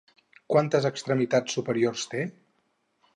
[0.53, 2.23] Quantes extremitats superiors té?